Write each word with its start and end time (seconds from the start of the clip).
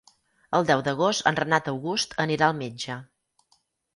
El 0.59 0.63
deu 0.69 0.79
d'agost 0.87 1.27
en 1.31 1.37
Renat 1.41 1.69
August 1.73 2.17
anirà 2.25 2.47
al 2.47 2.57
metge. 2.63 2.97